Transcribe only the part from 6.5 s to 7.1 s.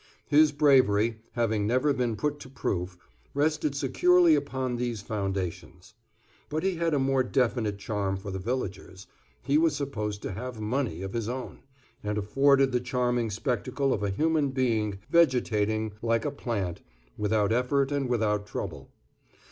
he had a